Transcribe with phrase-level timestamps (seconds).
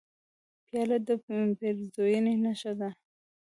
[0.67, 1.09] پیاله د
[1.59, 2.89] پیرزوینې نښه ده.